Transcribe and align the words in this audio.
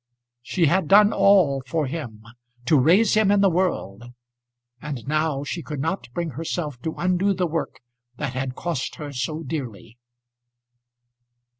She 0.41 0.65
had 0.65 0.87
done 0.87 1.13
all 1.13 1.61
for 1.67 1.85
him, 1.85 2.23
to 2.65 2.75
raise 2.79 3.13
him 3.13 3.29
in 3.29 3.41
the 3.41 3.51
world; 3.51 4.03
and 4.81 5.07
now 5.07 5.43
she 5.43 5.61
could 5.61 5.79
not 5.79 6.09
bring 6.11 6.31
herself 6.31 6.81
to 6.81 6.95
undo 6.97 7.35
the 7.35 7.45
work 7.45 7.81
that 8.17 8.33
had 8.33 8.55
cost 8.55 8.95
her 8.95 9.13
so 9.13 9.43
dearly! 9.43 9.99